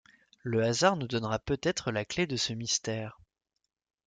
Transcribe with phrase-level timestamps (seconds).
[0.41, 3.19] Le hasard nous donnera peut-être la clef de ce mystère